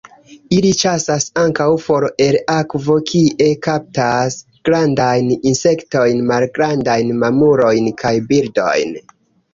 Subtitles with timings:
[0.55, 4.39] Ili ĉasas ankaŭ for el akvo, kie kaptas
[4.71, 8.99] grandajn insektojn, malgrandajn mamulojn, kaj birdojn.